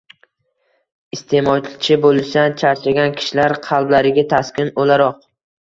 Iste’molchi 1.17 1.99
bo‘lishdan 2.07 2.57
charchagan 2.63 3.17
kishilar 3.21 3.57
qalblariga 3.69 4.27
taskin 4.35 4.79
o‘laroq 4.85 5.27